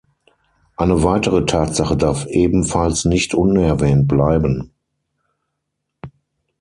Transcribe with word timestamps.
Eine 0.77 1.03
weitere 1.03 1.45
Tatsache 1.45 1.95
darf 1.95 2.25
ebenfalls 2.25 3.05
nicht 3.05 3.35
unerwähnt 3.35 4.07
bleiben. 4.07 4.71